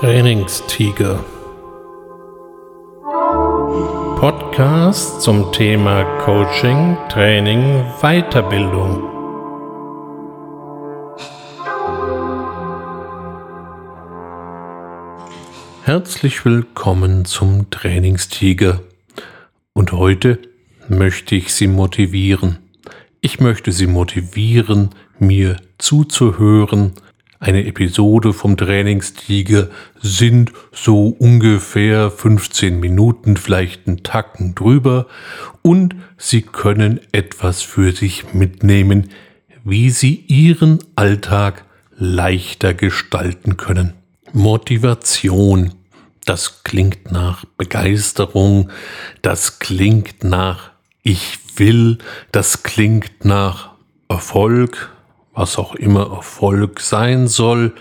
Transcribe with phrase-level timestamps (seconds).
[0.00, 1.24] Trainingstiger.
[4.20, 9.02] Podcast zum Thema Coaching, Training, Weiterbildung.
[15.82, 18.80] Herzlich willkommen zum Trainingstiger.
[19.72, 20.38] Und heute
[20.88, 22.58] möchte ich Sie motivieren.
[23.20, 26.92] Ich möchte Sie motivieren, mir zuzuhören,
[27.40, 29.68] eine Episode vom Trainingstiger
[30.00, 35.06] sind so ungefähr 15 Minuten, vielleicht einen Tacken drüber
[35.62, 39.10] und Sie können etwas für sich mitnehmen,
[39.64, 41.64] wie Sie Ihren Alltag
[41.96, 43.92] leichter gestalten können.
[44.32, 45.74] Motivation.
[46.24, 48.70] Das klingt nach Begeisterung,
[49.22, 51.98] das klingt nach Ich will,
[52.32, 53.70] das klingt nach
[54.08, 54.90] Erfolg,
[55.38, 57.74] was auch immer Erfolg sein soll.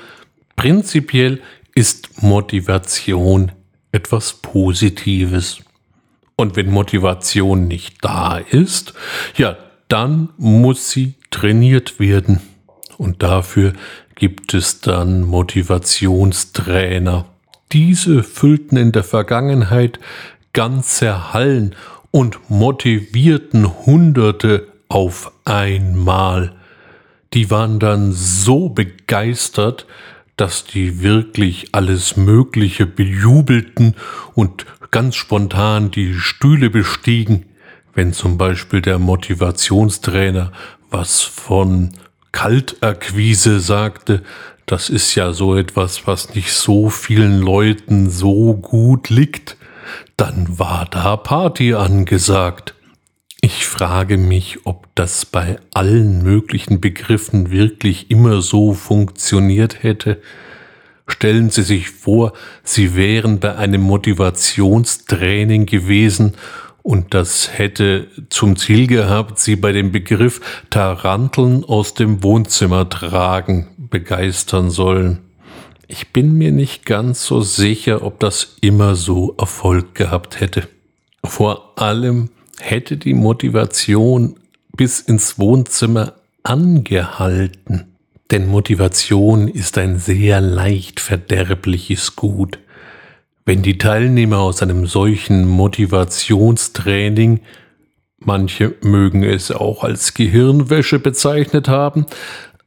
[0.56, 1.42] Prinzipiell
[1.74, 3.52] ist Motivation
[3.92, 5.62] etwas Positives.
[6.36, 8.94] Und wenn Motivation nicht da ist,
[9.38, 12.42] ja, dann muss sie trainiert werden.
[13.00, 13.74] Und dafür
[14.14, 17.26] gibt es dann Motivationstrainer.
[17.72, 20.00] Diese füllten in der Vergangenheit
[20.54, 21.76] ganze Hallen
[22.12, 26.54] und motivierten Hunderte auf einmal
[27.38, 29.86] die waren dann so begeistert,
[30.38, 33.94] dass die wirklich alles Mögliche bejubelten
[34.34, 37.46] und ganz spontan die Stühle bestiegen,
[37.94, 40.52] wenn zum Beispiel der Motivationstrainer
[40.90, 41.92] was von
[42.32, 44.24] Kaltakquise sagte,
[44.66, 49.58] das ist ja so etwas, was nicht so vielen Leuten so gut liegt,
[50.16, 52.74] dann war da Party angesagt.
[53.42, 60.22] Ich frage mich, ob das bei allen möglichen Begriffen wirklich immer so funktioniert hätte.
[61.08, 62.34] Stellen Sie sich vor,
[62.64, 66.34] Sie wären bei einem Motivationstraining gewesen
[66.82, 73.68] und das hätte zum Ziel gehabt, Sie bei dem Begriff Taranteln aus dem Wohnzimmer tragen
[73.78, 75.20] begeistern sollen.
[75.88, 80.68] Ich bin mir nicht ganz so sicher, ob das immer so Erfolg gehabt hätte.
[81.24, 84.36] Vor allem hätte die Motivation
[84.76, 86.14] bis ins Wohnzimmer
[86.44, 87.86] angehalten.
[88.32, 92.60] Denn Motivation ist ein sehr leicht verderbliches Gut.
[93.46, 97.40] Wenn die Teilnehmer aus einem solchen Motivationstraining,
[98.20, 102.06] manche mögen es auch als Gehirnwäsche bezeichnet haben,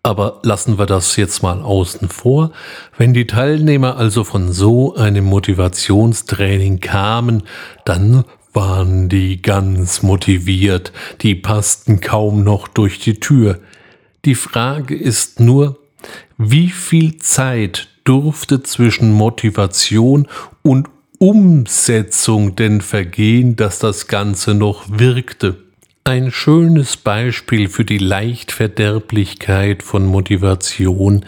[0.03, 2.53] aber lassen wir das jetzt mal außen vor.
[2.97, 7.43] Wenn die Teilnehmer also von so einem Motivationstraining kamen,
[7.85, 13.61] dann waren die ganz motiviert, die passten kaum noch durch die Tür.
[14.25, 15.79] Die Frage ist nur,
[16.37, 20.27] wie viel Zeit durfte zwischen Motivation
[20.63, 20.89] und
[21.19, 25.57] Umsetzung denn vergehen, dass das Ganze noch wirkte?
[26.05, 31.27] Ein schönes Beispiel für die Leichtverderblichkeit von Motivation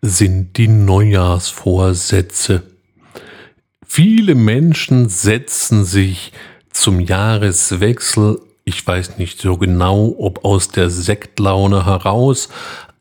[0.00, 2.62] sind die Neujahrsvorsätze.
[3.86, 6.32] Viele Menschen setzen sich
[6.74, 12.48] zum Jahreswechsel, ich weiß nicht so genau, ob aus der Sektlaune heraus,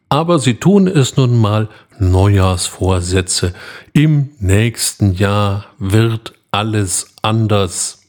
[0.09, 1.69] aber sie tun es nun mal
[2.00, 3.53] Neujahrsvorsätze.
[3.94, 8.03] Im nächsten Jahr wird alles anders.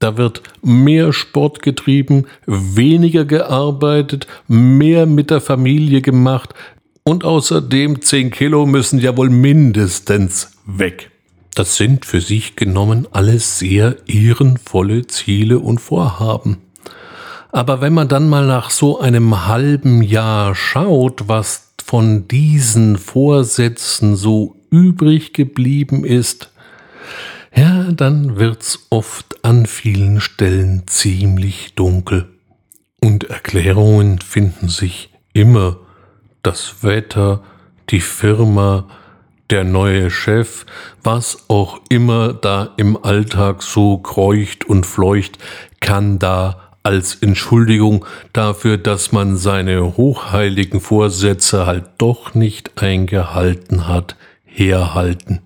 [0.00, 6.54] Da wird mehr Sport getrieben, weniger gearbeitet, mehr mit der Familie gemacht
[7.04, 11.10] und außerdem 10 Kilo müssen ja wohl mindestens weg.
[11.54, 16.58] Das sind für sich genommen alles sehr ehrenvolle Ziele und Vorhaben.
[17.52, 24.16] Aber wenn man dann mal nach so einem halben Jahr schaut, was von diesen Vorsätzen
[24.16, 26.50] so übrig geblieben ist,
[27.54, 32.28] ja, dann wird's oft an vielen Stellen ziemlich dunkel.
[33.00, 35.76] Und Erklärungen finden sich immer.
[36.42, 37.44] Das Wetter,
[37.90, 38.88] die Firma,
[39.54, 40.66] der neue Chef,
[41.04, 45.38] was auch immer da im Alltag so kreucht und fleucht,
[45.78, 54.16] kann da als Entschuldigung dafür, dass man seine hochheiligen Vorsätze halt doch nicht eingehalten hat,
[54.44, 55.38] herhalten.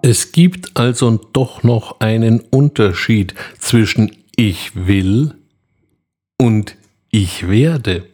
[0.00, 5.34] Es gibt also doch noch einen Unterschied zwischen ich will
[6.38, 6.76] und
[7.10, 8.06] ich werde.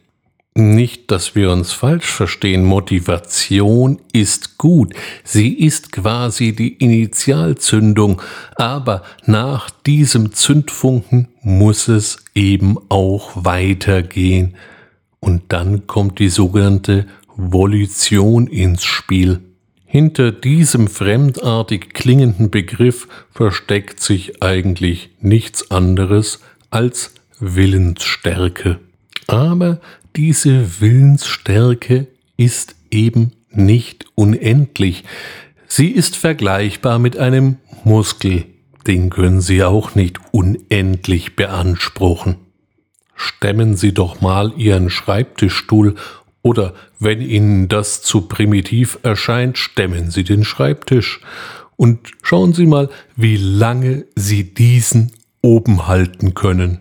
[0.55, 4.93] Nicht, dass wir uns falsch verstehen, Motivation ist gut,
[5.23, 8.21] sie ist quasi die Initialzündung,
[8.55, 14.55] aber nach diesem Zündfunken muss es eben auch weitergehen.
[15.21, 17.05] Und dann kommt die sogenannte
[17.37, 19.39] Volition ins Spiel.
[19.85, 28.79] Hinter diesem fremdartig klingenden Begriff versteckt sich eigentlich nichts anderes als Willensstärke.
[29.27, 29.79] Aber
[30.15, 32.07] diese Willensstärke
[32.37, 35.03] ist eben nicht unendlich.
[35.67, 38.45] Sie ist vergleichbar mit einem Muskel.
[38.87, 42.37] Den können Sie auch nicht unendlich beanspruchen.
[43.15, 45.95] Stemmen Sie doch mal Ihren Schreibtischstuhl
[46.41, 51.19] oder wenn Ihnen das zu primitiv erscheint, stemmen Sie den Schreibtisch
[51.75, 56.79] und schauen Sie mal, wie lange Sie diesen oben halten können.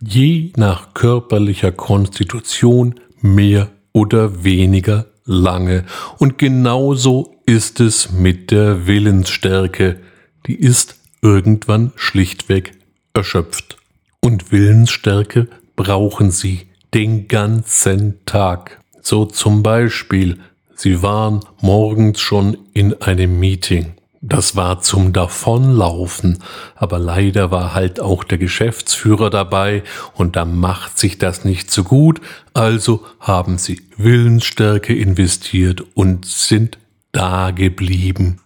[0.00, 5.84] Je nach körperlicher Konstitution mehr oder weniger lange.
[6.18, 10.00] Und genauso ist es mit der Willensstärke.
[10.46, 12.72] Die ist irgendwann schlichtweg
[13.14, 13.78] erschöpft.
[14.20, 18.80] Und Willensstärke brauchen Sie den ganzen Tag.
[19.00, 20.38] So zum Beispiel,
[20.74, 23.95] Sie waren morgens schon in einem Meeting.
[24.28, 26.38] Das war zum Davonlaufen,
[26.74, 29.84] aber leider war halt auch der Geschäftsführer dabei
[30.14, 32.20] und da macht sich das nicht so gut,
[32.52, 36.78] also haben sie Willensstärke investiert und sind
[37.12, 38.40] da geblieben.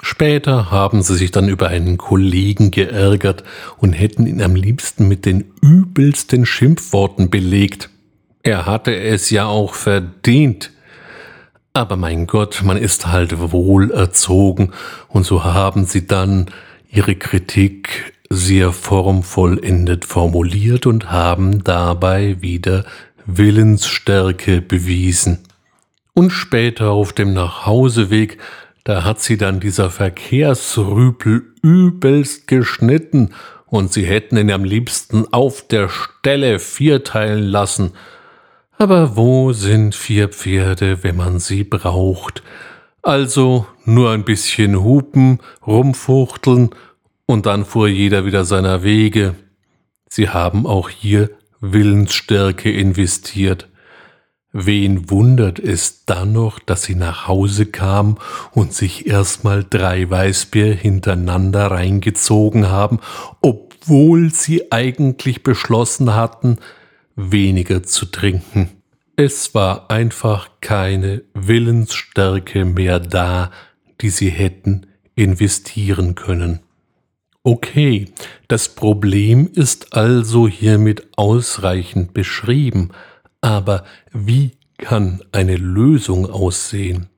[0.00, 3.42] Später haben sie sich dann über einen Kollegen geärgert
[3.78, 7.90] und hätten ihn am liebsten mit den übelsten Schimpfworten belegt.
[8.44, 10.70] Er hatte es ja auch verdient.
[11.78, 14.72] Aber mein Gott, man ist halt wohl erzogen
[15.06, 16.46] und so haben sie dann
[16.90, 22.84] ihre Kritik sehr formvollendet formuliert und haben dabei wieder
[23.26, 25.44] Willensstärke bewiesen.
[26.14, 28.38] Und später auf dem Nachhauseweg,
[28.82, 33.34] da hat sie dann dieser Verkehrsrüpel übelst geschnitten.
[33.66, 37.92] Und sie hätten ihn am liebsten auf der Stelle vierteilen lassen,
[38.78, 42.42] aber wo sind vier Pferde, wenn man sie braucht?
[43.02, 46.70] Also nur ein bisschen hupen, rumfuchteln
[47.26, 49.34] und dann fuhr jeder wieder seiner Wege.
[50.08, 51.30] Sie haben auch hier
[51.60, 53.68] Willensstärke investiert.
[54.52, 58.16] Wen wundert es dann noch, dass sie nach Hause kam
[58.52, 63.00] und sich erstmal drei Weißbier hintereinander reingezogen haben,
[63.42, 66.58] obwohl sie eigentlich beschlossen hatten,
[67.18, 68.70] weniger zu trinken.
[69.16, 73.50] Es war einfach keine Willensstärke mehr da,
[74.00, 74.86] die sie hätten
[75.16, 76.60] investieren können.
[77.42, 78.06] Okay,
[78.46, 82.90] das Problem ist also hiermit ausreichend beschrieben,
[83.40, 87.08] aber wie kann eine Lösung aussehen?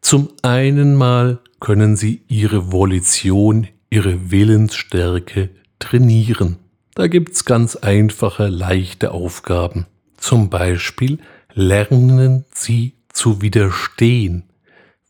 [0.00, 6.56] Zum einen mal können Sie Ihre Volition, Ihre Willensstärke trainieren.
[7.00, 9.86] Da gibt's ganz einfache, leichte Aufgaben.
[10.18, 11.18] Zum Beispiel
[11.54, 14.42] lernen Sie zu widerstehen.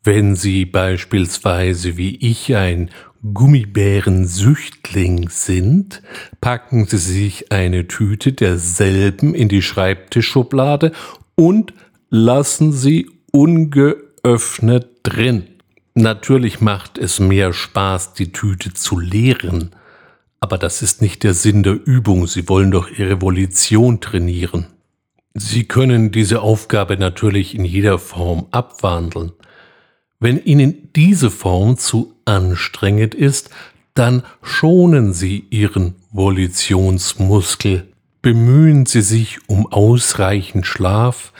[0.04, 2.90] Wenn Sie beispielsweise wie ich ein
[3.34, 6.00] Gummibärensüchtling sind,
[6.40, 10.92] packen Sie sich eine Tüte derselben in die Schreibtischschublade
[11.34, 11.74] und
[12.08, 15.48] lassen sie ungeöffnet drin.
[15.94, 19.74] Natürlich macht es mehr Spaß, die Tüte zu leeren,
[20.40, 22.26] aber das ist nicht der Sinn der Übung.
[22.26, 24.66] Sie wollen doch Ihre Volition trainieren.
[25.34, 29.32] Sie können diese Aufgabe natürlich in jeder Form abwandeln.
[30.18, 33.50] Wenn Ihnen diese Form zu anstrengend ist,
[33.94, 37.86] dann schonen Sie Ihren Volitionsmuskel.
[38.22, 41.32] Bemühen Sie sich um ausreichend Schlaf.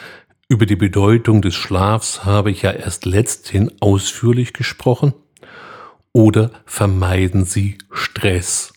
[0.48, 5.14] Über die Bedeutung des Schlafs habe ich ja erst letzthin ausführlich gesprochen.
[6.12, 8.72] Oder vermeiden Sie Stress.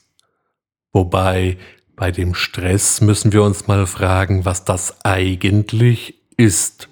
[0.93, 1.57] Wobei
[1.95, 6.87] bei dem Stress müssen wir uns mal fragen, was das eigentlich ist.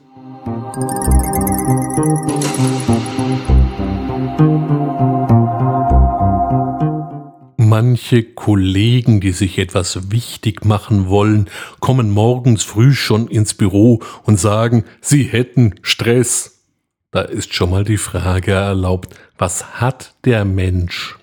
[7.58, 11.48] Manche Kollegen, die sich etwas wichtig machen wollen,
[11.80, 16.64] kommen morgens früh schon ins Büro und sagen, sie hätten Stress.
[17.12, 21.21] Da ist schon mal die Frage erlaubt, was hat der Mensch?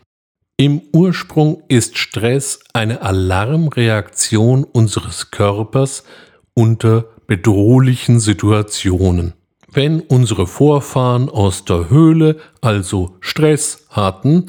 [0.60, 6.02] Im Ursprung ist Stress eine Alarmreaktion unseres Körpers
[6.52, 9.34] unter bedrohlichen Situationen.
[9.70, 14.46] Wenn unsere Vorfahren aus der Höhle also Stress hatten,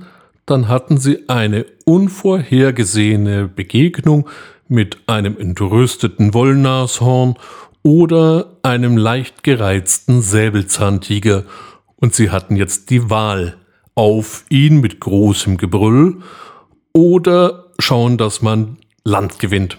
[0.48, 4.28] dann hatten sie eine unvorhergesehene Begegnung
[4.68, 7.36] mit einem entrüsteten Wollnashorn
[7.84, 11.44] oder einem leicht gereizten Säbelzahntiger
[11.98, 13.59] und sie hatten jetzt die Wahl,
[14.00, 16.20] auf ihn mit großem Gebrüll
[16.94, 19.78] oder schauen, dass man Land gewinnt.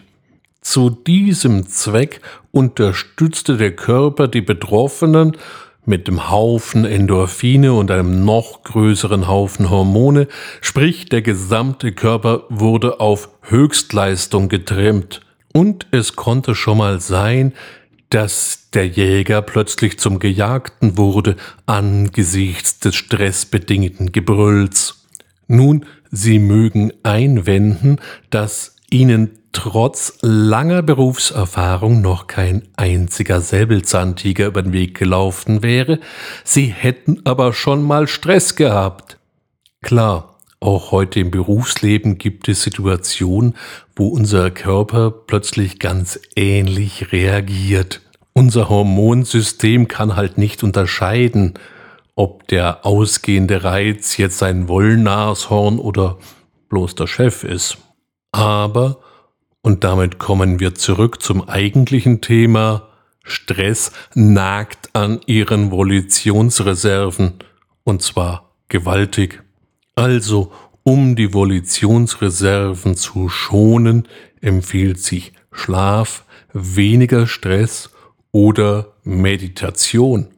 [0.60, 5.38] Zu diesem Zweck unterstützte der Körper die Betroffenen
[5.86, 10.28] mit dem Haufen Endorphine und einem noch größeren Haufen Hormone,
[10.60, 15.22] sprich der gesamte Körper wurde auf Höchstleistung getrimmt.
[15.54, 17.54] Und es konnte schon mal sein,
[18.10, 21.36] dass der Jäger plötzlich zum Gejagten wurde
[21.66, 25.06] angesichts des stressbedingten Gebrülls.
[25.46, 27.98] Nun, Sie mögen einwenden,
[28.30, 36.00] dass Ihnen trotz langer Berufserfahrung noch kein einziger Säbelzahntiger über den Weg gelaufen wäre,
[36.44, 39.18] Sie hätten aber schon mal Stress gehabt.
[39.82, 40.29] Klar,
[40.60, 43.54] auch heute im Berufsleben gibt es Situationen,
[43.96, 48.02] wo unser Körper plötzlich ganz ähnlich reagiert.
[48.34, 51.54] Unser Hormonsystem kann halt nicht unterscheiden,
[52.14, 56.18] ob der ausgehende Reiz jetzt ein Wollnashorn oder
[56.68, 57.78] bloß der Chef ist.
[58.30, 58.98] Aber,
[59.62, 62.88] und damit kommen wir zurück zum eigentlichen Thema,
[63.24, 67.34] Stress nagt an ihren Volitionsreserven,
[67.84, 69.42] und zwar gewaltig.
[69.94, 74.08] Also, um die Volitionsreserven zu schonen,
[74.40, 77.90] empfiehlt sich Schlaf, weniger Stress
[78.32, 80.28] oder Meditation.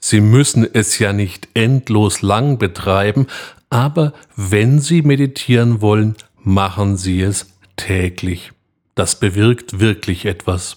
[0.00, 3.26] Sie müssen es ja nicht endlos lang betreiben,
[3.70, 8.52] aber wenn Sie meditieren wollen, machen Sie es täglich.
[8.94, 10.76] Das bewirkt wirklich etwas.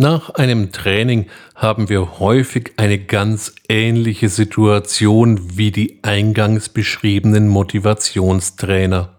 [0.00, 1.26] Nach einem Training
[1.56, 9.16] haben wir häufig eine ganz ähnliche Situation wie die eingangs beschriebenen Motivationstrainer.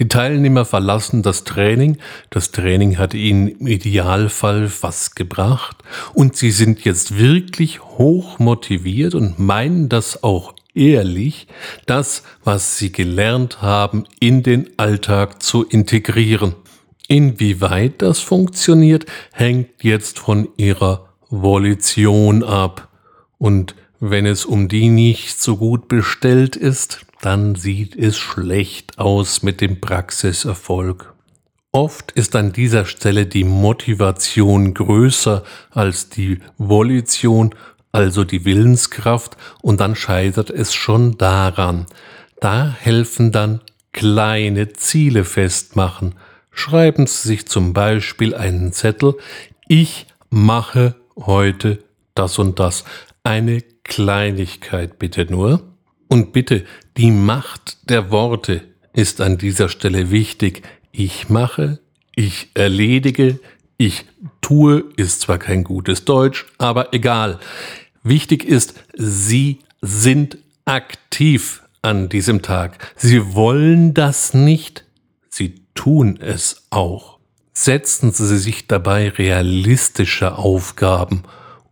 [0.00, 1.98] Die Teilnehmer verlassen das Training,
[2.30, 5.76] das Training hat ihnen im Idealfall was gebracht
[6.14, 11.46] und sie sind jetzt wirklich hoch motiviert und meinen das auch ehrlich,
[11.86, 16.56] das, was sie gelernt haben, in den Alltag zu integrieren.
[17.08, 22.88] Inwieweit das funktioniert, hängt jetzt von ihrer Volition ab.
[23.38, 29.42] Und wenn es um die nicht so gut bestellt ist, dann sieht es schlecht aus
[29.42, 31.14] mit dem Praxiserfolg.
[31.72, 37.54] Oft ist an dieser Stelle die Motivation größer als die Volition,
[37.92, 41.86] also die Willenskraft, und dann scheitert es schon daran.
[42.40, 43.60] Da helfen dann
[43.92, 46.14] kleine Ziele festmachen,
[46.56, 49.14] schreiben Sie sich zum Beispiel einen Zettel,
[49.68, 51.78] ich mache heute
[52.14, 52.84] das und das.
[53.22, 55.62] Eine Kleinigkeit bitte nur.
[56.08, 56.64] Und bitte,
[56.96, 60.62] die Macht der Worte ist an dieser Stelle wichtig.
[60.92, 61.78] Ich mache,
[62.14, 63.38] ich erledige,
[63.76, 64.06] ich
[64.40, 67.38] tue, ist zwar kein gutes Deutsch, aber egal.
[68.02, 72.92] Wichtig ist, Sie sind aktiv an diesem Tag.
[72.96, 74.85] Sie wollen das nicht,
[75.76, 77.18] tun es auch.
[77.52, 81.22] Setzen Sie sich dabei realistische Aufgaben,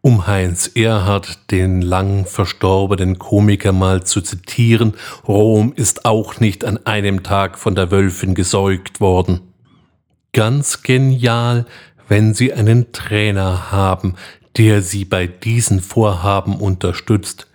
[0.00, 4.94] um Heinz Erhard, den lang verstorbenen Komiker mal zu zitieren,
[5.26, 9.40] Rom ist auch nicht an einem Tag von der Wölfin gesäugt worden.
[10.32, 11.66] Ganz genial,
[12.06, 14.14] wenn Sie einen Trainer haben,
[14.56, 17.46] der Sie bei diesen Vorhaben unterstützt,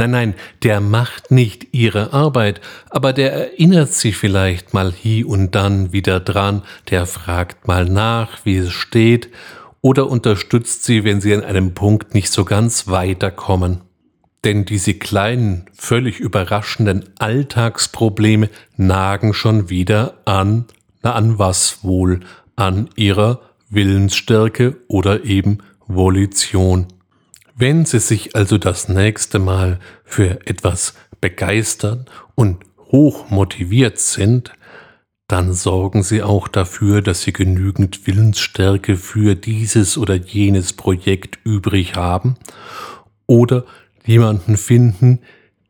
[0.00, 5.56] Nein, nein, der macht nicht ihre Arbeit, aber der erinnert sich vielleicht mal hier und
[5.56, 9.28] dann wieder dran, der fragt mal nach, wie es steht,
[9.80, 13.80] oder unterstützt sie, wenn sie an einem Punkt nicht so ganz weiterkommen.
[14.44, 20.66] Denn diese kleinen, völlig überraschenden Alltagsprobleme nagen schon wieder an,
[21.02, 22.20] na an was wohl,
[22.54, 26.86] an ihrer Willensstärke oder eben Volition.
[27.60, 32.58] Wenn Sie sich also das nächste Mal für etwas begeistern und
[32.92, 34.52] hoch motiviert sind,
[35.26, 41.96] dann sorgen Sie auch dafür, dass Sie genügend Willensstärke für dieses oder jenes Projekt übrig
[41.96, 42.36] haben
[43.26, 43.64] oder
[44.06, 45.18] jemanden finden,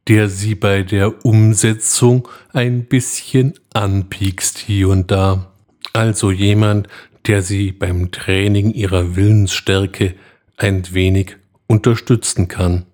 [0.09, 5.55] der Sie bei der Umsetzung ein bisschen anpiekst hier und da.
[5.95, 6.87] Also jemand,
[7.27, 10.17] der Sie beim Training Ihrer Willensstärke
[10.59, 12.85] ein wenig unterstützen kann.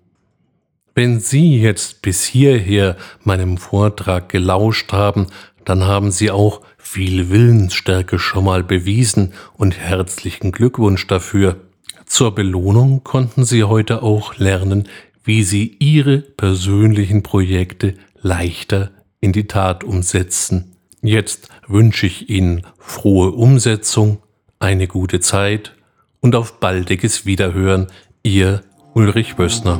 [0.93, 5.27] Wenn Sie jetzt bis hierher meinem Vortrag gelauscht haben,
[5.65, 11.57] dann haben Sie auch viel Willensstärke schon mal bewiesen und herzlichen Glückwunsch dafür.
[12.05, 14.87] Zur Belohnung konnten Sie heute auch lernen,
[15.23, 20.75] wie Sie Ihre persönlichen Projekte leichter in die Tat umsetzen.
[21.01, 24.19] Jetzt wünsche ich Ihnen frohe Umsetzung,
[24.59, 25.75] eine gute Zeit
[26.21, 27.87] und auf baldiges Wiederhören
[28.25, 28.63] Ihr
[28.95, 29.79] Ulrich Bössner.